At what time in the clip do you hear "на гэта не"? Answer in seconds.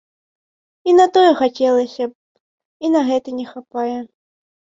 2.95-3.45